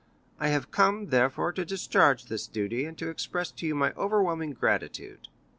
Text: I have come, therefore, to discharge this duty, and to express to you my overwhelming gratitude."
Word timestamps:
I 0.39 0.47
have 0.47 0.71
come, 0.71 1.09
therefore, 1.09 1.51
to 1.53 1.63
discharge 1.63 2.25
this 2.25 2.47
duty, 2.47 2.85
and 2.85 2.97
to 2.97 3.09
express 3.11 3.51
to 3.51 3.67
you 3.67 3.75
my 3.75 3.93
overwhelming 3.93 4.53
gratitude." 4.53 5.27